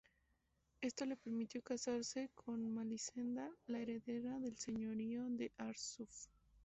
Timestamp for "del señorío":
4.39-5.25